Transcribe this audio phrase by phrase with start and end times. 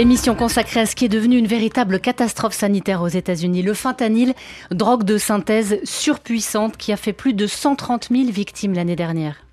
[0.00, 3.60] Émission consacrée à ce qui est devenu une véritable catastrophe sanitaire aux États-Unis.
[3.60, 4.32] Le fentanyl,
[4.70, 9.44] drogue de synthèse surpuissante qui a fait plus de 130 000 victimes l'année dernière.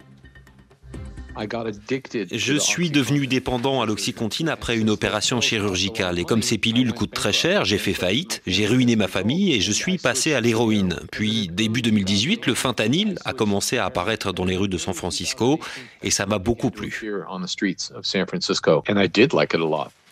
[1.37, 7.13] Je suis devenu dépendant à l'oxycontine après une opération chirurgicale et comme ces pilules coûtent
[7.13, 10.95] très cher, j'ai fait faillite, j'ai ruiné ma famille et je suis passé à l'héroïne.
[11.11, 15.59] Puis début 2018, le fentanyl a commencé à apparaître dans les rues de San Francisco
[16.03, 17.01] et ça m'a beaucoup plu.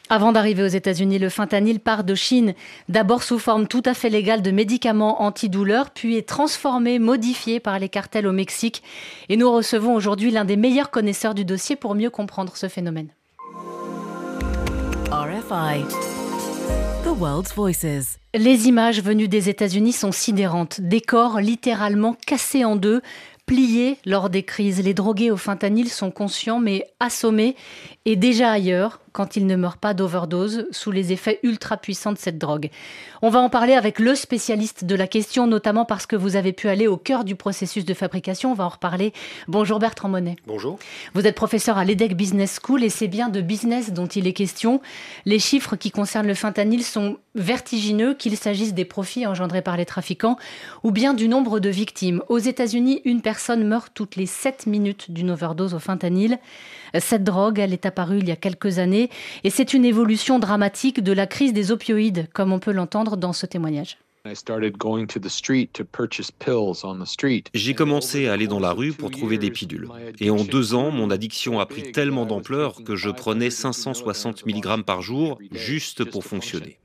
[0.08, 2.54] Avant d'arriver aux États-Unis, le fentanyl part de Chine,
[2.90, 7.80] d'abord sous forme tout à fait légale de médicaments antidouleurs, puis est transformé, modifié par
[7.80, 8.84] les cartels au Mexique.
[9.30, 13.08] Et nous recevons aujourd'hui l'un des meilleurs connaisseurs du dossier pour mieux comprendre ce phénomène.
[15.12, 15.84] RFI.
[17.04, 18.20] The World's Voices.
[18.35, 20.82] Les images venues des États-Unis sont sidérantes.
[20.82, 23.02] Des corps littéralement cassés en deux,
[23.48, 24.84] pliés lors des crises.
[24.84, 27.55] Les drogués au fentanyl sont conscients mais assommés
[28.05, 32.18] et déjà ailleurs quand ils ne meurent pas d'overdose sous les effets ultra puissants de
[32.18, 32.70] cette drogue.
[33.22, 36.52] On va en parler avec le spécialiste de la question, notamment parce que vous avez
[36.52, 38.52] pu aller au cœur du processus de fabrication.
[38.52, 39.13] On va en reparler.
[39.48, 40.35] Bonjour Bertrand Monet.
[40.46, 40.77] Bonjour.
[41.13, 44.34] Vous êtes professeur à l'EDEC Business School et c'est bien de business dont il est
[44.34, 44.82] question.
[45.26, 49.85] Les chiffres qui concernent le fentanyl sont vertigineux, qu'il s'agisse des profits engendrés par les
[49.85, 50.38] trafiquants
[50.84, 52.22] ou bien du nombre de victimes.
[52.27, 56.38] Aux États-Unis, une personne meurt toutes les 7 minutes d'une overdose au fentanyl.
[57.00, 59.04] Cette drogue, elle est apparue il y a quelques années
[59.43, 63.34] et c'est une évolution dramatique de la crise des opioïdes, comme on peut l'entendre dans
[63.34, 63.98] ce témoignage.
[67.53, 69.88] J'ai commencé à aller dans la rue pour trouver des pilules.
[70.19, 74.84] Et en deux ans, mon addiction a pris tellement d'ampleur que je prenais 560 mg
[74.84, 76.79] par jour juste pour fonctionner.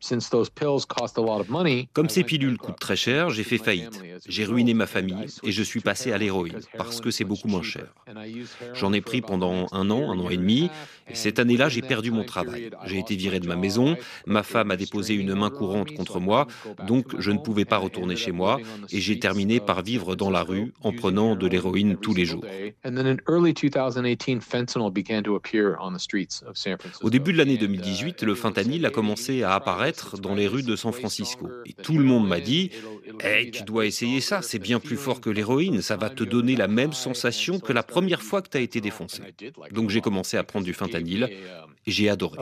[1.92, 4.02] Comme ces pilules coûtent très cher, j'ai fait faillite.
[4.26, 7.62] J'ai ruiné ma famille et je suis passé à l'héroïne parce que c'est beaucoup moins
[7.62, 7.86] cher.
[8.74, 10.70] J'en ai pris pendant un an, un an et demi.
[11.08, 12.70] Et cette année-là, j'ai perdu mon travail.
[12.84, 13.96] J'ai été viré de ma maison.
[14.26, 16.46] Ma femme a déposé une main courante contre moi.
[16.86, 18.58] Donc, je je ne pouvais pas retourner chez moi
[18.90, 22.44] et j'ai terminé par vivre dans la rue en prenant de l'héroïne tous les jours.
[27.02, 30.74] Au début de l'année 2018, le fentanyl a commencé à apparaître dans les rues de
[30.74, 31.48] San Francisco.
[31.66, 32.72] Et tout le monde m'a dit
[33.20, 36.56] hey, Tu dois essayer ça, c'est bien plus fort que l'héroïne, ça va te donner
[36.56, 39.22] la même sensation que la première fois que tu as été défoncé.
[39.70, 41.30] Donc j'ai commencé à prendre du fentanyl
[41.86, 42.38] et j'ai adoré.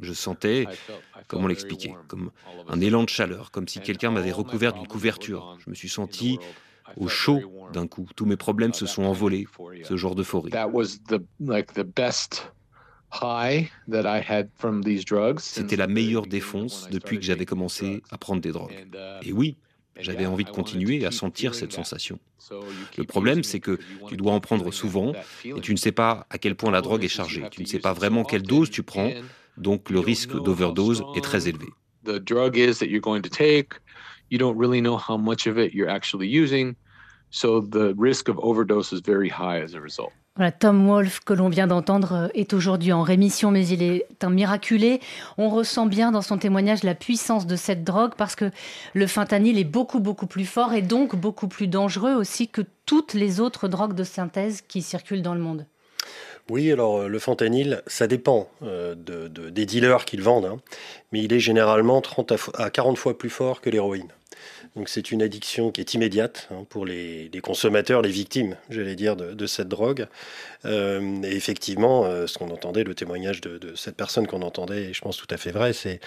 [0.00, 0.66] Je sentais,
[1.28, 2.30] comment l'expliquer, comme
[2.68, 5.56] un élan de chaleur, comme si quelqu'un m'avait recouvert d'une couverture.
[5.64, 6.38] Je me suis senti
[6.96, 7.40] au chaud
[7.72, 8.06] d'un coup.
[8.16, 9.46] Tous mes problèmes se sont envolés,
[9.84, 10.50] ce genre d'euphorie.
[15.40, 18.72] C'était la meilleure défonce depuis que j'avais commencé à prendre des drogues.
[18.94, 19.58] Uh, Et oui,
[19.98, 22.18] j'avais envie de continuer à sentir cette sensation.
[22.98, 25.12] Le problème, c'est que tu dois en prendre souvent
[25.44, 27.44] et tu ne sais pas à quel point la drogue est chargée.
[27.50, 29.10] Tu ne sais pas vraiment quelle dose tu prends,
[29.56, 31.66] donc le risque d'overdose est très élevé.
[40.36, 40.54] Result.
[40.58, 44.30] Tom Wolfe, que l'on vient d'entendre, euh, est aujourd'hui en rémission, mais il est un
[44.30, 45.00] miraculé.
[45.38, 48.50] On ressent bien dans son témoignage la puissance de cette drogue parce que
[48.94, 53.14] le fentanyl est beaucoup, beaucoup plus fort et donc beaucoup plus dangereux aussi que toutes
[53.14, 55.66] les autres drogues de synthèse qui circulent dans le monde.
[56.50, 60.60] Oui, alors euh, le fentanyl, ça dépend euh, des dealers qui le vendent, hein.
[61.12, 64.12] mais il est généralement 30 à 40 fois plus fort que l'héroïne.
[64.76, 69.16] Donc c'est une addiction qui est immédiate hein, pour les, consommateurs, les victimes, j'allais dire,
[69.16, 70.06] de, cette drogue.
[70.64, 74.92] Euh, et effectivement, euh, ce qu'on entendait, le témoignage de, cette personne qu'on entendait, et
[74.94, 76.00] je pense tout à fait vrai, c'est,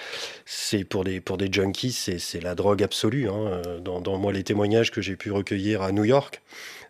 [0.84, 1.22] pour, des,
[1.52, 3.30] junkies, c'est, la drogue absolue.
[3.30, 3.62] Hein.
[3.84, 6.42] Dans, dans, moi, les témoignages que j'ai pu recueillir à New York,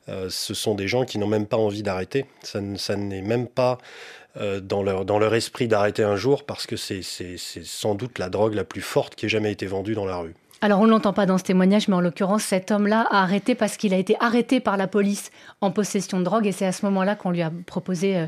[0.08, 2.26] euh, ce sont des gens qui n'ont même pas envie d'arrêter.
[2.44, 3.80] Ça, n'est même pas
[4.62, 8.82] dans, leur, esprit d'arrêter un jour parce que c'est sans doute la drogue la plus
[8.82, 10.36] forte qui ait jamais été vendue dans la rue.
[10.66, 13.54] Alors on ne l'entend pas dans ce témoignage, mais en l'occurrence, cet homme-là a arrêté
[13.54, 15.30] parce qu'il a été arrêté par la police
[15.62, 18.26] en possession de drogue et c'est à ce moment-là qu'on lui a proposé euh,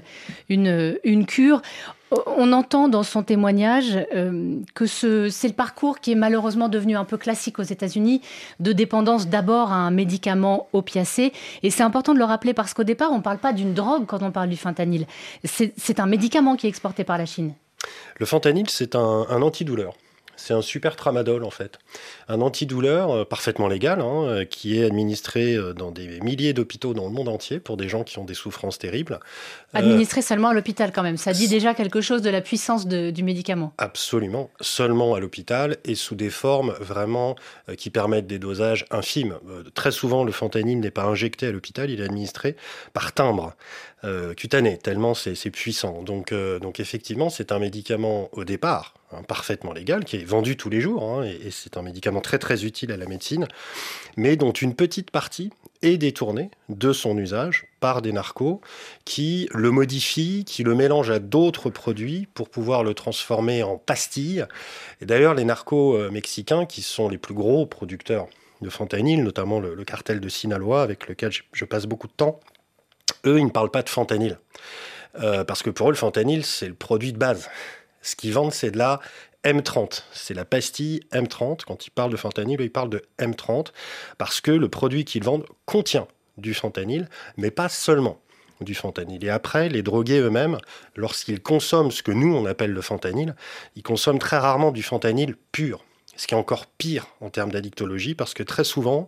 [0.48, 1.64] une, une cure.
[2.12, 7.06] On entend dans son témoignage euh, que c'est le parcours qui est malheureusement devenu un
[7.06, 8.22] peu classique aux États-Unis,
[8.60, 11.34] de dépendance d'abord à un médicament opiacé.
[11.64, 14.06] Et c'est important de le rappeler parce qu'au départ, on ne parle pas d'une drogue
[14.06, 15.08] quand on parle du fentanyl.
[15.44, 17.56] C'est un médicament qui est exporté par la Chine.
[18.18, 19.96] Le fentanyl, c'est un, un antidouleur.
[20.38, 21.80] C'est un super tramadol en fait.
[22.30, 26.94] Un antidouleur euh, parfaitement légal hein, euh, qui est administré euh, dans des milliers d'hôpitaux
[26.94, 29.20] dans le monde entier pour des gens qui ont des souffrances terribles.
[29.74, 31.18] Administré seulement à l'hôpital quand même.
[31.18, 33.74] Ça dit déjà quelque chose de la puissance du médicament.
[33.78, 34.50] Absolument.
[34.62, 37.36] Seulement à l'hôpital et sous des formes vraiment
[37.78, 39.36] qui permettent des dosages infimes.
[39.74, 42.56] très souvent, le fentanyl n'est pas injecté à l'hôpital, il est administré
[42.94, 43.54] par timbre.
[44.36, 46.04] Cutané, tellement c'est puissant.
[46.04, 50.70] Donc, donc effectivement, c'est un médicament au départ Hein, parfaitement légal, qui est vendu tous
[50.70, 53.48] les jours, hein, et, c'est un médicament très très utile à la médecine,
[54.18, 55.50] mais dont une petite partie
[55.82, 58.60] est détournée de son usage par des narcos
[59.06, 64.46] qui le modifient, qui le mélangent à d'autres produits pour pouvoir le transformer en pastilles.
[65.00, 68.28] Et d'ailleurs, les narcos euh, mexicains, qui sont les plus gros producteurs
[68.60, 72.42] de fentanyl, notamment le, cartel de Sinaloa, avec lequel je, passe beaucoup de temps,
[73.28, 74.40] eux, ils ne parlent pas de fentanyl.
[75.20, 77.50] Euh, parce que pour eux, le fentanyl, c'est le produit de base.
[78.02, 79.00] Ce qu'ils vendent, c'est de la
[79.44, 80.04] M30.
[80.12, 81.62] C'est la pastille M30.
[81.66, 83.68] Quand ils parlent de fentanyl, ils parlent de M30
[84.18, 86.08] parce que le produit qu'ils vendent contient
[86.38, 88.20] du fentanyl, mais pas seulement
[88.62, 89.24] du fentanyl.
[89.24, 90.58] Et après, les drogués eux-mêmes,
[90.96, 93.36] lorsqu'ils consomment ce que nous, on appelle le fentanyl,
[93.76, 95.84] ils consomment très rarement du fentanyl pur
[96.18, 99.08] ce qui est encore pire en termes d'addictologie, parce que très souvent,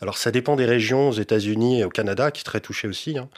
[0.00, 3.16] alors ça dépend des régions aux États-Unis et au Canada, qui est très touché aussi,
[3.18, 3.28] hein,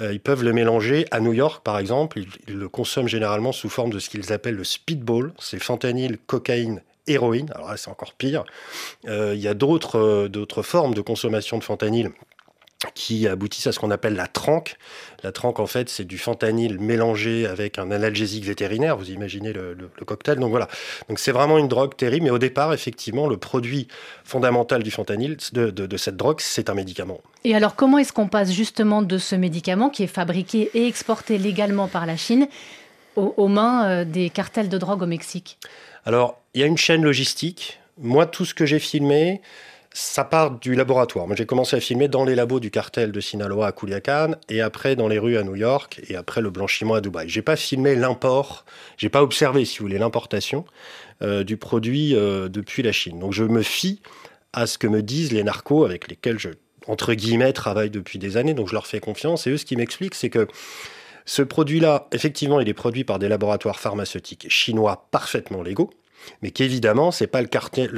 [0.00, 3.68] euh, ils peuvent le mélanger à New York, par exemple, ils, le consomment généralement sous
[3.68, 8.14] forme de ce qu'ils appellent le speedball, c'est fentanyl, cocaïne héroïne, alors là c'est encore
[8.14, 8.44] pire.
[9.08, 12.12] Euh, il y a d'autres euh, d'autres formes de consommation de fentanyl
[12.94, 14.76] qui aboutissent à ce qu'on appelle la tranque.
[15.22, 18.96] La tranque, en fait, c'est du fentanyl mélangé avec un analgésique vétérinaire.
[18.96, 20.38] Vous imaginez le, cocktail.
[20.38, 20.68] Donc voilà.
[21.08, 22.24] Donc c'est vraiment une drogue terrible.
[22.24, 23.88] Mais au départ, effectivement, le produit
[24.24, 27.20] fondamental du fentanyl, de, cette drogue, c'est un médicament.
[27.44, 31.36] Et alors, comment est-ce qu'on passe justement de ce médicament qui est fabriqué et exporté
[31.36, 32.48] légalement par la Chine
[33.16, 35.58] aux mains euh, des cartels de drogue au Mexique?
[36.06, 37.78] Alors, il y a une chaîne logistique.
[37.98, 39.42] Moi, tout ce que j'ai filmé,
[39.92, 41.26] ça part du laboratoire.
[41.26, 44.60] Moi, j'ai commencé à filmer dans les labos du cartel de Sinaloa à Culiacan, et
[44.60, 47.28] après dans les rues à New York, et après le blanchiment à Dubaï.
[47.28, 48.64] J'ai pas filmé l'import,
[48.96, 50.64] j'ai pas observé, si vous voulez, l'importation
[51.22, 53.18] euh, du produit euh, depuis la Chine.
[53.18, 54.00] Donc, je me fie
[54.52, 56.50] à ce que me disent les narcos avec lesquels je,
[56.86, 58.54] entre guillemets, travaille depuis des années.
[58.54, 59.48] Donc, je leur fais confiance.
[59.48, 60.46] Et eux, ce qui m'expliquent, c'est que
[61.24, 65.90] ce produit-là, effectivement, il est produit par des laboratoires pharmaceutiques chinois parfaitement légaux
[66.42, 67.48] mais qu'évidemment, ce n'est pas le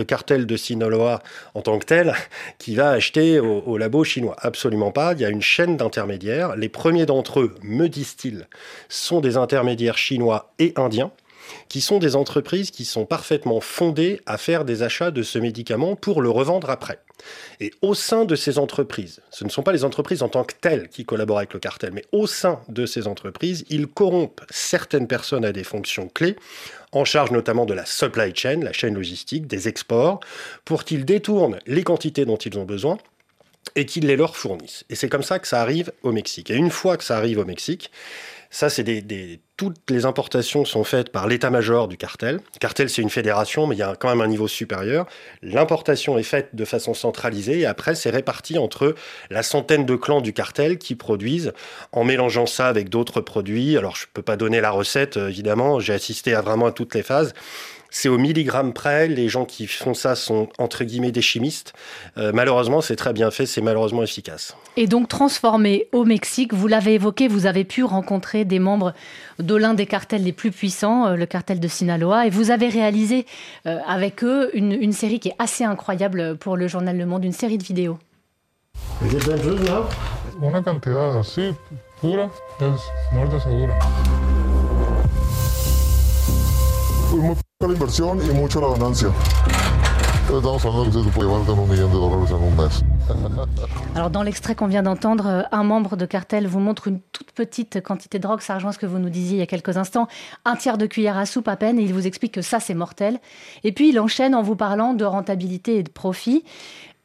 [0.05, 1.23] cartel, de Sinaloa
[1.55, 2.15] en tant que tel
[2.59, 4.37] qui va acheter au, labo chinois.
[4.39, 5.13] Absolument pas.
[5.13, 6.57] Il y a une chaîne d'intermédiaires.
[6.57, 8.49] Les premiers d'entre eux, me disent-ils,
[8.89, 11.11] sont des intermédiaires chinois et indiens
[11.69, 15.97] qui sont des entreprises qui sont parfaitement fondées à faire des achats de ce médicament
[15.97, 16.99] pour le revendre après.
[17.61, 20.55] Et au sein de ces entreprises, ce ne sont pas les entreprises en tant que
[20.61, 25.07] telles qui collaborent avec le cartel, mais au sein de ces entreprises, ils corrompent certaines
[25.07, 26.37] personnes à des fonctions clés,
[26.93, 30.21] en charge notamment de la supply chain, la chaîne logistique, des exports,
[30.65, 32.99] pour qu'ils détournent les quantités dont ils ont besoin
[33.77, 34.85] et qu'ils les leur fournissent.
[34.91, 36.51] Et c'est comme ça que ça arrive au Mexique.
[36.51, 37.91] Et une fois que ça arrive au Mexique,
[38.53, 42.39] ça, c'est des, toutes les importations sont faites par l'état-major du cartel.
[42.61, 45.07] Cartel, c'est une fédération, mais il y a quand même un niveau supérieur.
[45.41, 48.95] L'importation est faite de façon centralisée et après, c'est réparti entre
[49.31, 51.55] la centaine de clans du cartel qui produisent
[51.93, 53.79] en mélangeant ça avec d'autres produits.
[53.79, 55.81] Alors, je ne peux pas donner la recette, évidemment.
[55.81, 57.33] J'ai assisté à vraiment à toutes les phases
[57.93, 59.07] c'est au milligramme près.
[59.07, 61.73] Les gens qui font ça sont entre guillemets des chimistes.
[62.19, 64.57] Euh, malheureusement, c'est très bien fait, c'est malheureusement efficace.
[64.77, 68.95] Et donc transformé au Mexique, vous l'avez évoqué, vous avez pu rencontrer des membres
[69.39, 72.69] de l'un des cartels les plus puissants, euh, le cartel de Sinaloa, et vous avez
[72.69, 73.27] réalisé
[73.67, 77.25] euh, avec eux une, une, série qui est assez incroyable pour le journal Le Monde,
[77.25, 77.99] une série de vidéos.
[80.41, 81.55] Una cantidad así
[82.01, 82.81] pura es
[83.13, 83.79] muerte segura.
[93.95, 97.33] Alors dans l'extrait qu'on vient d'entendre, euh, un membre de cartel vous montre une toute
[97.33, 99.77] petite quantité de drogue, ça rejoint ce que vous nous disiez il y a quelques
[99.77, 100.09] instants,
[100.45, 102.75] un tiers de cuillère à soupe à peine, et il vous explique que ça c'est
[102.75, 103.21] mortel.
[103.63, 106.45] Et puis il enchaîne en vous parlant de rentabilité et de profit.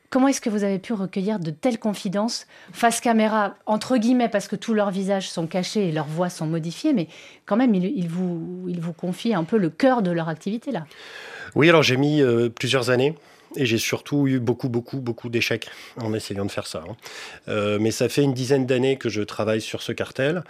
[0.09, 4.47] Comment est-ce que vous avez pu recueillir de telles confidences face caméra, entre guillemets, parce
[4.47, 7.07] que tous leurs visages sont cachés et leurs voix sont modifiées, mais
[7.45, 10.85] quand même, ils, vous, ils confient un peu le cœur de leur activité là?
[11.55, 13.15] Oui, alors j'ai mis euh, plusieurs années.
[13.55, 15.67] Et j'ai surtout eu beaucoup, beaucoup, beaucoup d'échecs
[16.01, 16.83] en essayant de faire ça.
[16.87, 16.95] Hein.
[17.47, 20.43] Euh, mais ça fait une dizaine d'années que je travaille sur ce cartel.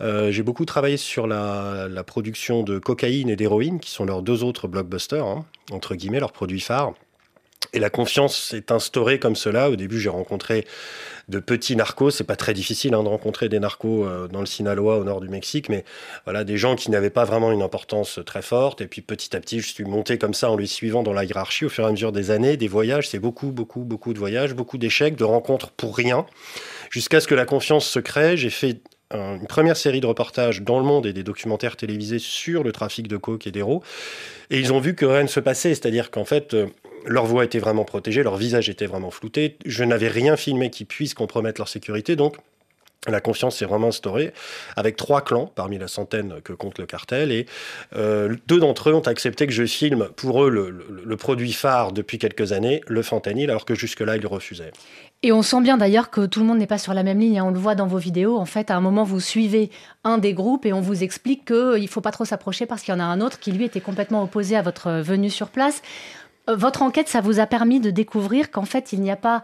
[0.00, 4.44] Euh, j'ai beaucoup travaillé sur la, production de cocaïne et d'héroïne, qui sont leurs deux
[4.44, 6.94] autres blockbusters, hein, entre guillemets, leurs produits phares.
[7.72, 9.70] Et la confiance s'est instaurée comme cela.
[9.70, 10.66] Au début, j'ai rencontré
[11.28, 12.10] de petits narcos.
[12.10, 15.20] C'est pas très difficile hein, de rencontrer des narcos euh, dans le Sinaloa, au nord
[15.20, 15.84] du Mexique, mais
[16.24, 18.80] voilà, des gens qui n'avaient pas vraiment une importance très forte.
[18.80, 21.24] Et puis petit à petit, je suis monté comme ça en lui suivant dans la
[21.24, 22.56] hiérarchie au fur et à mesure des années.
[22.56, 26.26] Des voyages, c'est beaucoup, beaucoup, beaucoup de voyages, beaucoup d'échecs, de rencontres pour rien,
[26.90, 28.36] jusqu'à ce que la confiance se crée.
[28.36, 28.80] J'ai fait
[29.12, 33.08] une première série de reportages dans le monde et des documentaires télévisés sur le trafic
[33.08, 33.82] de coke et d'héros.
[34.50, 36.66] Et ils ont vu que rien ne se passait, c'est-à-dire qu'en fait, euh,
[37.06, 39.56] leur voix était vraiment protégée, leur visage était vraiment flouté.
[39.64, 42.36] Je n'avais rien filmé qui puisse compromettre leur sécurité, donc
[43.06, 44.32] la confiance s'est vraiment instaurée
[44.76, 47.46] avec trois clans parmi la centaine que compte le cartel et
[47.94, 52.18] euh, deux d'entre eux ont accepté que je filme pour eux le, produit phare depuis
[52.18, 54.72] quelques années, le fentanyl, alors que jusque-là ils refusaient.
[55.22, 57.38] Et on sent bien d'ailleurs que tout le monde n'est pas sur la même ligne.
[57.38, 57.44] Hein.
[57.46, 58.36] On le voit dans vos vidéos.
[58.36, 59.70] En fait, à un moment, vous suivez
[60.04, 62.94] un des groupes et on vous explique qu'il ne faut pas trop s'approcher parce qu'il
[62.94, 65.82] y en a un autre qui, lui, était complètement opposé à votre venue sur place.
[66.48, 69.42] Euh, votre enquête, ça vous a permis de découvrir qu'en fait, il n'y a pas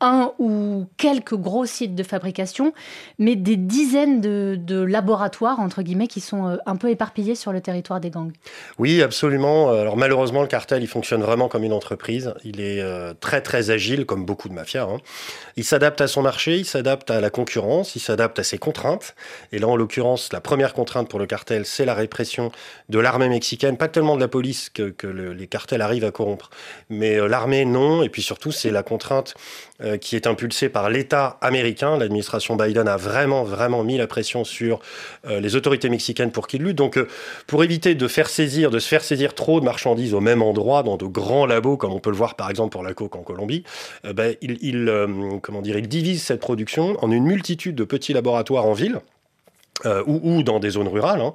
[0.00, 2.72] un ou quelques gros sites de fabrication,
[3.18, 7.60] mais des dizaines de, laboratoires, entre guillemets, qui sont euh, un peu éparpillés sur le
[7.60, 8.32] territoire des gangs.
[8.78, 9.70] Oui, absolument.
[9.70, 12.34] Alors malheureusement, le cartel, il fonctionne vraiment comme une entreprise.
[12.44, 14.84] Il est euh, très très agile, comme beaucoup de mafias.
[14.84, 14.98] Hein.
[15.56, 19.14] Il s'adapte à son marché, il s'adapte à la concurrence, il s'adapte à ses contraintes.
[19.52, 22.50] Et là, en l'occurrence, la première contrainte pour le cartel, c'est la répression
[22.88, 26.50] de l'armée mexicaine, pas tellement de la police que, les cartels arrivent à corrompre,
[26.88, 28.02] mais euh, l'armée, non.
[28.02, 29.34] Et puis surtout, c'est la contrainte
[29.82, 31.96] euh, qui est impulsé par l'État américain.
[31.98, 34.80] L'administration Biden a vraiment, vraiment mis la pression sur
[35.26, 36.76] euh, les autorités mexicaines pour qu'ils luttent.
[36.76, 37.08] Donc, euh,
[37.46, 40.82] pour éviter de faire saisir, de se faire saisir trop de marchandises au même endroit,
[40.82, 43.22] dans de grands labos, comme on peut le voir par exemple pour la coke en
[43.22, 43.64] Colombie,
[44.04, 44.34] ben,
[45.42, 49.00] comment dire, il divise cette production en une multitude de petits laboratoires en ville
[49.86, 51.32] euh, ou, dans des zones rurales, hein,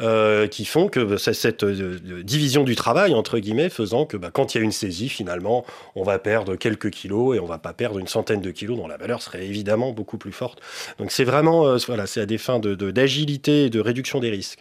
[0.00, 4.30] euh, qui font que c'est cette euh, division du travail, entre guillemets, faisant que bah,
[4.32, 7.58] quand il y a une saisie, finalement, on va perdre quelques kilos et on va
[7.58, 10.60] pas perdre une centaine de kilos dont la valeur serait évidemment beaucoup plus forte.
[10.98, 14.60] Donc c'est vraiment, voilà, c'est à des fins d'agilité de, et de réduction des risques.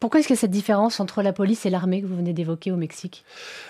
[0.00, 2.32] Pourquoi est-ce qu'il y a cette différence entre la police et l'armée que vous venez
[2.32, 3.22] d'évoquer au Mexique?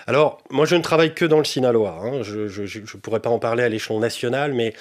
[0.07, 1.99] Alors, moi, je ne travaille que dans le Sinaloa.
[2.01, 2.23] Hein.
[2.23, 4.73] Je ne pourrais pas en parler à l'échelon national, mais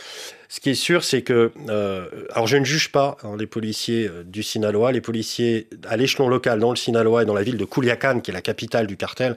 [0.48, 1.52] ce qui est sûr, c'est que...
[1.68, 4.92] Euh, alors, je ne juge pas hein, les policiers euh, du Sinaloa.
[4.92, 8.30] Les policiers à l'échelon local, dans le Sinaloa et dans la ville de Culiacán, qui
[8.30, 9.36] est la capitale du cartel,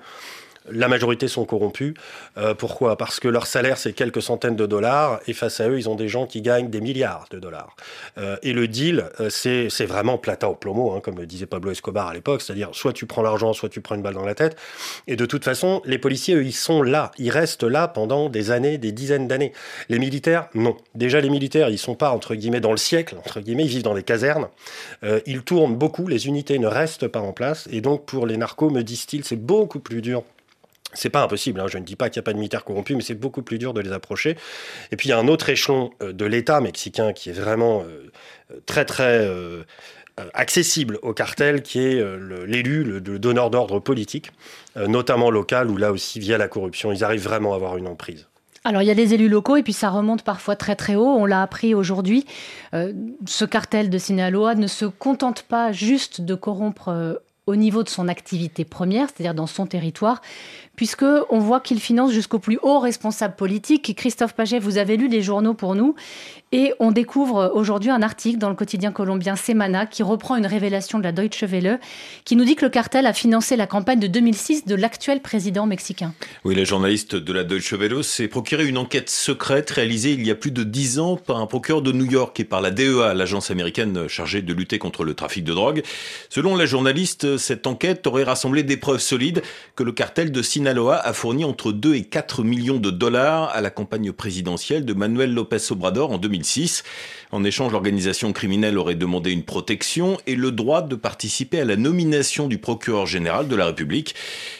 [0.70, 1.94] la majorité sont corrompus.
[2.38, 2.96] Euh, pourquoi?
[2.96, 5.94] Parce que leur salaire, c'est quelques centaines de dollars, et face à eux, ils ont
[5.94, 7.76] des gens qui gagnent des milliards de dollars.
[8.18, 11.70] Euh, et le deal, euh, c'est vraiment plata au plomo, hein, comme le disait Pablo
[11.70, 14.34] Escobar à l'époque, c'est-à-dire soit tu prends l'argent, soit tu prends une balle dans la
[14.34, 14.56] tête.
[15.06, 17.10] Et de toute façon, les policiers, eux, ils sont là.
[17.18, 19.52] Ils restent là pendant des années, des dizaines d'années.
[19.88, 20.76] Les militaires, non.
[20.94, 23.82] Déjà, les militaires, ils sont pas, entre guillemets, dans le siècle, entre guillemets, ils vivent
[23.82, 24.48] dans des casernes.
[25.26, 27.68] ils tournent beaucoup, les unités ne restent pas en place.
[27.70, 30.22] Et donc, pour les narcos, me disent-ils, c'est beaucoup plus dur
[30.94, 31.66] c'est pas impossible, hein.
[31.68, 33.58] je ne dis pas qu'il n'y a pas de militaires corrompus, mais c'est beaucoup plus
[33.58, 34.36] dur de les approcher.
[34.90, 37.82] Et puis il y a un autre échelon euh, de l'État mexicain qui est vraiment
[37.82, 38.10] euh,
[38.66, 39.62] très très euh,
[40.34, 42.04] accessible au cartel, qui est
[42.46, 44.30] l'élu, le, donneur d'ordre politique,
[44.76, 48.28] notamment local, où là aussi, via la corruption, ils arrivent vraiment à avoir une emprise.
[48.64, 51.06] Alors il y a des élus locaux et puis ça remonte parfois très très haut.
[51.06, 52.26] On l'a appris aujourd'hui.
[52.72, 58.06] ce cartel de Sinaloa ne se contente pas juste de corrompre au niveau de son
[58.06, 60.20] activité première, c'est-à-dire dans son territoire,
[60.76, 63.94] puisque on voit qu'il finance jusqu'au plus haut responsable politique.
[63.96, 65.94] Christophe Paget, vous avez lu les journaux pour nous,
[66.52, 70.98] et on découvre aujourd'hui un article dans le quotidien colombien Semana qui reprend une révélation
[70.98, 71.80] de la Deutsche Welle,
[72.24, 75.66] qui nous dit que le cartel a financé la campagne de 2006 de l'actuel président
[75.66, 76.14] mexicain.
[76.44, 80.30] Oui, la journaliste de la Deutsche Welle s'est procuré une enquête secrète réalisée il y
[80.30, 83.14] a plus de dix ans par un procureur de New York et par la DEA,
[83.14, 85.82] l'agence américaine chargée de lutter contre le trafic de drogue.
[86.28, 89.42] Selon la journaliste, cette enquête aurait rassemblé des preuves solides
[89.76, 93.60] que le cartel de Sinaloa a fourni entre 2 et 4 millions de dollars à
[93.60, 96.82] la campagne présidentielle de Manuel López Obrador en 2006.
[97.30, 101.76] En échange, l'organisation criminelle aurait demandé une protection et le droit de participer à la
[101.76, 104.14] nomination du procureur général de la République.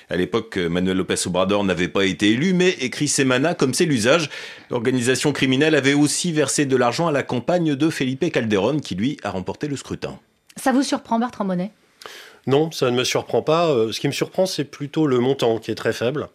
[0.09, 4.31] À l'époque, Manuel López Obrador n'avait pas été élu, mais écrit Semana, comme c'est l'usage,
[4.71, 9.19] l'organisation criminelle avait aussi versé de l'argent à la campagne de Felipe Calderón, qui lui
[9.23, 10.19] a remporté le scrutin.
[10.57, 11.71] Ça vous surprend, Bertrand Bonnet?
[12.47, 13.71] Non, ça ne me surprend pas.
[13.71, 16.29] Euh, ce qui me surprend, c'est plutôt le montant qui est très faible.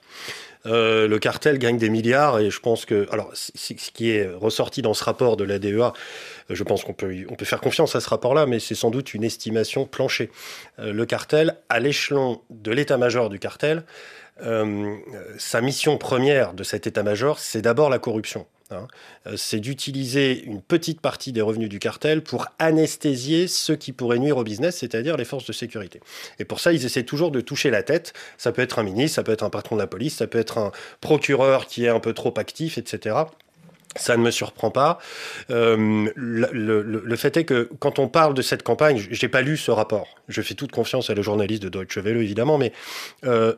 [0.66, 4.82] Euh, le cartel gagne des milliards et je pense que, alors, ce qui est ressorti
[4.82, 5.94] dans ce rapport de la DEA,
[6.50, 9.86] je pense qu'on peut, faire confiance à ce rapport-là, mais c'est sans doute une estimation
[9.86, 10.30] planchée.
[10.80, 13.84] Euh, le cartel, à l'échelon de l'état-major du cartel,
[15.40, 18.46] sa mission première de cet état-major, c'est d'abord la corruption.
[18.72, 18.88] Hein.
[19.36, 24.38] C'est d'utiliser une petite partie des revenus du cartel pour anesthésier ceux qui pourraient nuire
[24.38, 26.00] au business, c'est-à-dire les forces de sécurité.
[26.40, 28.14] Et pour ça, ils essaient toujours de toucher la tête.
[28.38, 30.40] Ça peut être un ministre, ça peut être un patron de la police, ça peut
[30.40, 30.72] être un
[31.02, 33.16] procureur qui est un peu trop actif, etc.
[33.96, 35.00] Ça ne me surprend pas.
[35.50, 39.58] Euh, le, fait est que quand on parle de cette campagne, je n'ai pas lu
[39.58, 40.16] ce rapport.
[40.28, 42.72] Je fais toute confiance à le journaliste de Deutsche Welle, évidemment, mais
[43.26, 43.56] euh,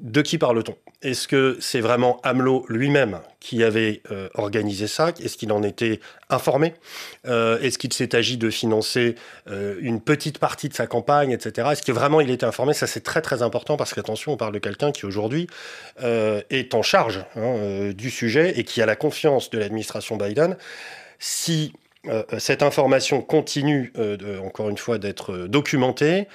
[0.00, 0.76] de qui parle-t-on?
[1.02, 5.12] Est-ce que c'est vraiment Hamelot lui-même qui avait euh, organisé ça?
[5.22, 6.74] Est-ce qu'il en était informé?
[7.26, 9.14] Euh, Est-ce qu'il s'est agi de financer
[9.48, 11.68] euh, une petite partie de sa campagne, etc.
[11.72, 12.74] Est-ce que vraiment il était informé?
[12.74, 15.46] Ça, c'est très très important parce qu'attention, on parle de quelqu'un qui aujourd'hui
[16.02, 20.56] est en charge hein, du sujet et qui a la confiance de l'administration Biden.
[21.18, 21.72] Si
[22.38, 23.92] cette information continue,
[24.42, 26.26] encore une fois, d'être documentée,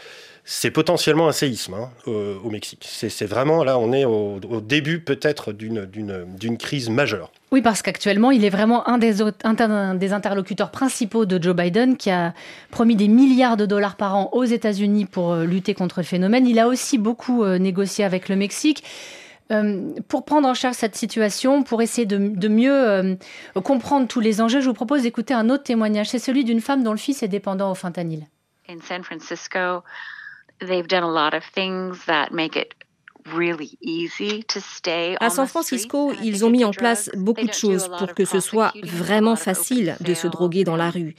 [0.47, 2.85] c'est potentiellement un séisme hein, au, Mexique.
[2.87, 7.31] C'est vraiment, là, on est au, début peut-être d'une crise majeure.
[7.51, 12.11] Oui, parce qu'actuellement, il est vraiment un des, des, interlocuteurs principaux de Joe Biden qui
[12.11, 12.35] a
[12.69, 16.45] promis des milliards de dollars par an aux États-Unis pour euh, lutter contre le phénomène.
[16.45, 18.83] Il a aussi beaucoup euh, négocié avec le Mexique.
[19.51, 23.17] Euh, pour prendre en charge cette situation, pour essayer de, mieux
[23.63, 26.09] comprendre tous les enjeux, je vous propose d'écouter un autre témoignage.
[26.09, 28.27] C'est celui d'une femme dont le fils est dépendant au fentanyl.
[28.67, 29.83] In San Francisco,
[30.59, 32.73] they've done a lot of things that make it
[35.19, 38.71] À San Francisco, ils ont mis en place beaucoup de choses pour que ce soit
[38.83, 41.15] vraiment facile de se droguer dans la rue.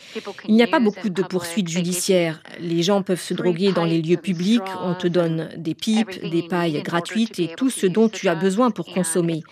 [0.46, 2.40] Il n'y a pas beaucoup de poursuites judiciaires.
[2.60, 4.62] Les gens peuvent se droguer dans les lieux publics.
[4.82, 8.70] On te donne des pipes, des pailles gratuites et tout ce dont tu as besoin
[8.70, 9.42] pour consommer.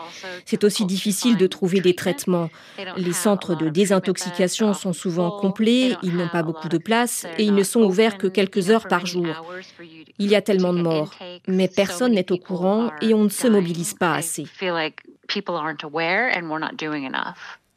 [0.47, 2.51] C'est aussi difficile de trouver des traitements.
[2.97, 7.55] Les centres de désintoxication sont souvent complets, ils n'ont pas beaucoup de place et ils
[7.55, 9.27] ne sont ouverts que quelques heures par jour.
[10.19, 11.13] Il y a tellement de morts,
[11.49, 14.45] mais personne n'est au courant et on ne se mobilise pas assez.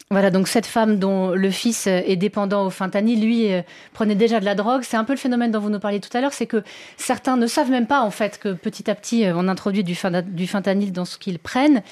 [0.10, 4.40] Voilà, donc cette femme dont le fils est dépendant au fentanyl, lui euh, prenait déjà
[4.40, 4.84] de la drogue.
[4.84, 6.64] C'est un peu le phénomène dont vous nous parliez tout à l'heure, c'est que
[6.96, 9.96] certains ne savent même pas en fait que petit à petit euh, on introduit du,
[9.96, 11.84] fentanyl dans ce qu'ils prennent.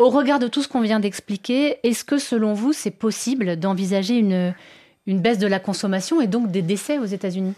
[0.00, 4.18] Au regard de tout ce qu'on vient d'expliquer, est-ce que selon vous c'est possible d'envisager
[4.18, 7.54] une baisse de la consommation et donc des décès aux États-Unis?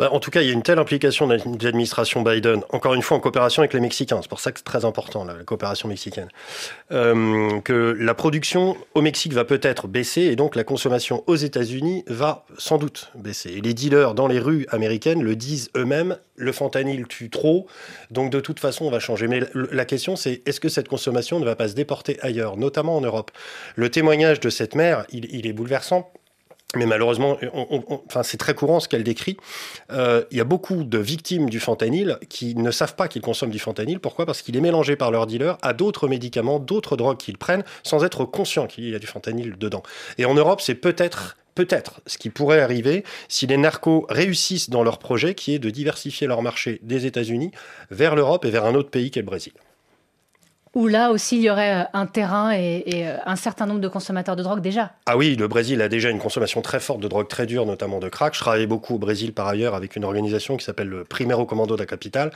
[0.00, 3.02] Bah, en tout cas, il y a une telle implication de l'administration Biden, encore une
[3.02, 5.90] fois en coopération avec les Mexicains, c'est pour ça que c'est très important, la, coopération
[5.90, 6.28] mexicaine,
[6.90, 12.04] euh, que la production au Mexique va peut-être baisser et donc la consommation aux États-Unis
[12.06, 13.60] va sans doute baisser.
[13.60, 17.66] Les dealers dans les rues américaines le disent eux-mêmes, le fentanyl tue trop,
[18.10, 19.28] donc de toute façon on va changer.
[19.28, 22.96] Mais la question c'est est-ce que cette consommation ne va pas se déporter ailleurs, notamment
[22.96, 23.32] en Europe?
[23.76, 26.10] Le témoignage de cette mère, il est bouleversant
[26.76, 27.36] mais malheureusement,
[28.08, 29.36] enfin, c'est très courant ce qu'elle décrit.
[29.90, 33.50] Euh, il y a beaucoup de victimes du fentanyl qui ne savent pas qu'ils consomment
[33.50, 33.98] du fentanyl.
[33.98, 34.24] Pourquoi?
[34.24, 38.04] Parce qu'il est mélangé par leur dealer à d'autres médicaments, d'autres drogues qu'ils prennent, sans
[38.04, 39.82] être conscients qu'il y a du fentanyl dedans.
[40.18, 44.84] Et en Europe, c'est peut-être peut-être ce qui pourrait arriver si les narcos réussissent dans
[44.84, 47.50] leur projet qui est de diversifier leur marché des États-Unis
[47.90, 49.52] vers l'Europe et vers un autre pays qu'est le Brésil
[50.74, 53.88] où là aussi il y aurait euh, un terrain et, euh, un certain nombre de
[53.88, 54.92] consommateurs de drogue déjà.
[55.06, 57.98] Ah oui, le Brésil a déjà une consommation très forte de drogue très dure, notamment
[57.98, 58.34] de crack.
[58.34, 61.74] Je travaille beaucoup au Brésil par ailleurs avec une organisation qui s'appelle le Primero Commando
[61.74, 62.30] de la capitale.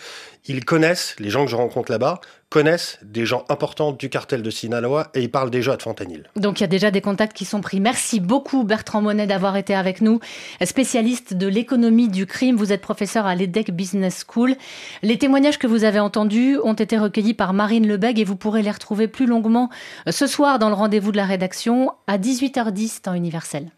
[0.46, 2.20] Ils connaissent, les gens que je rencontre là-bas,
[2.54, 6.30] connaissent des gens importants du cartel de Sinaloa et ils parlent déjà de fentanyl.
[6.36, 7.80] Donc il y a déjà des contacts qui sont pris.
[7.80, 10.20] Merci beaucoup Bertrand Monet d'avoir été avec nous,
[10.64, 12.54] spécialiste de l'économie du crime.
[12.54, 14.54] Vous êtes professeur à l'EDEC Business School.
[15.02, 18.62] Les témoignages que vous avez entendus ont été recueillis par Marine Lebeg et vous pourrez
[18.62, 19.68] les retrouver plus longuement
[20.08, 23.72] ce soir dans le rendez-vous de la rédaction à 18h10 temps universel.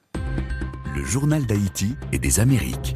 [0.95, 2.95] Le journal d'Haïti et des Amériques.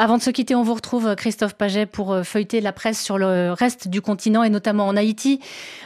[0.00, 3.18] Avant de se quitter, on vous retrouve Christophe Paget pour euh, feuilleter la presse sur
[3.18, 5.40] le reste du continent et notamment en Haïti.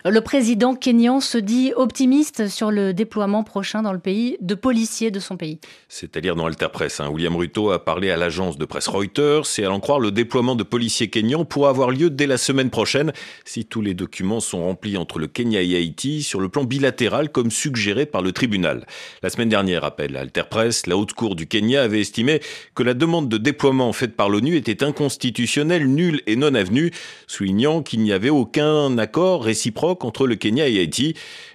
[0.05, 5.11] Le président kényan se dit optimiste sur le déploiement prochain dans le pays de policiers
[5.11, 5.61] de son pays.
[5.89, 7.01] C'est-à-dire dans Alter Press.
[7.01, 7.09] Hein.
[7.09, 10.57] William Ruto a parlé à l'agence de presse Reuters et à l'en croire, le déploiement
[10.57, 13.15] de policiers kenyans pourra avoir lieu dès la semaine prochaine
[13.47, 17.31] si tous les documents sont remplis entre le Kenya et Haïti sur le plan bilatéral
[17.31, 18.85] comme suggéré par le tribunal.
[19.23, 22.43] La semaine dernière, appelle Alter Press, la haute cour du Kenya avait estimé
[22.75, 26.91] que la demande de déploiement faite par l'ONU était inconstitutionnelle, nulle et non avenue,
[27.29, 31.15] soulignant qu'il n'y avait aucun accord réciproque entre le Kenya et Haïti.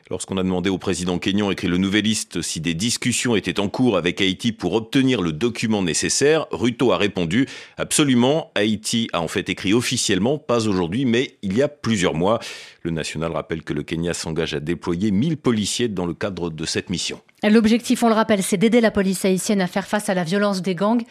[0.09, 3.97] Lorsqu'on a demandé au président kenyan écrit le Nouvelliste si des discussions étaient en cours
[3.97, 8.49] avec Haïti pour obtenir le document nécessaire, Ruto a répondu absolument.
[8.55, 12.39] Haïti a en fait écrit officiellement, pas aujourd'hui, mais il y a plusieurs mois.
[12.83, 16.65] Le national rappelle que le Kenya s'engage à déployer 1000 policiers dans le cadre de
[16.65, 17.19] cette mission.
[17.43, 20.61] L'objectif, on le rappelle, c'est d'aider la police haïtienne à faire face à la violence
[20.61, 21.03] des gangs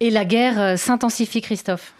[0.00, 1.94] Et la guerre s'intensifie, Christophe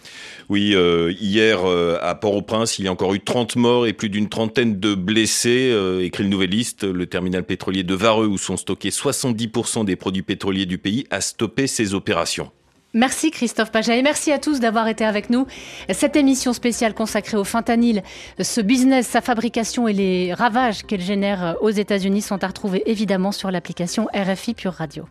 [0.49, 4.09] oui, euh, hier euh, à Port-au-Prince, il y a encore eu 30 morts et plus
[4.09, 6.85] d'une trentaine de blessés, euh, écrit le Nouvelliste.
[6.85, 11.21] Le terminal pétrolier de Vareux, où sont stockés 70% des produits pétroliers du pays, a
[11.21, 12.51] stoppé ses opérations.
[12.95, 15.47] Merci Christophe Paget et merci à tous d'avoir été avec nous.
[15.91, 18.03] Cette émission spéciale consacrée au fentanyl,
[18.41, 23.33] ce business, sa fabrication et les ravages qu'elle génère aux États-Unis sont à retrouver évidemment
[23.33, 25.05] sur l'application RFI Pure Radio.